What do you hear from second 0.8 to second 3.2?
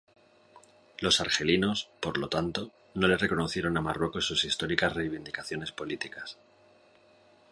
Los argelinos, por lo tanto, no le